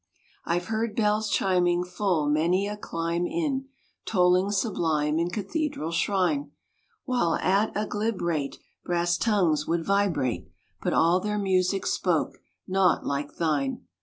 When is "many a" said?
2.27-2.75